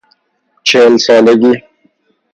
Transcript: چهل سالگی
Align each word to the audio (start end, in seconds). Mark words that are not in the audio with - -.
چهل 0.63 0.97
سالگی 0.97 1.63